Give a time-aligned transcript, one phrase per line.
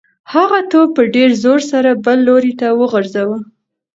[0.33, 3.37] هغه توپ په ډېر زور سره بل لوري ته وغورځاوه.